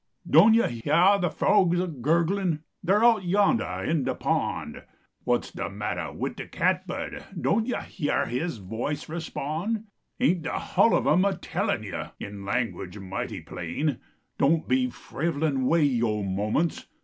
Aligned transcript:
Doan 0.27 0.55
yo 0.55 0.63
hyar 0.67 1.19
de 1.19 1.29
frogs 1.29 1.79
a 1.79 1.85
gnrgliif 1.87 2.61
Dar 2.83 3.03
out 3.05 3.21
vondah 3.21 3.87
in 3.87 4.03
de 4.03 4.15
pond? 4.15 4.81
What 5.25 5.43
s 5.43 5.51
de 5.51 5.67
inattah 5.69 6.11
\vid 6.17 6.37
de 6.37 6.47
cat 6.47 6.87
bird, 6.87 7.23
Doan 7.39 7.67
yo 7.67 7.77
hvar 7.77 8.25
his 8.27 8.57
voice 8.57 9.07
respond? 9.07 9.83
Ain 10.19 10.35
t 10.37 10.41
de 10.41 10.57
hull 10.59 10.95
of 10.97 11.05
em 11.05 11.23
a 11.23 11.35
tellin 11.37 11.83
yo 11.83 12.09
In 12.19 12.43
language 12.43 12.97
mighty 12.97 13.41
plain, 13.41 13.99
Doan 14.39 14.63
be 14.67 14.87
frivlin 14.87 15.65
way 15.65 15.99
vo 15.99 16.23
moments. 16.23 16.87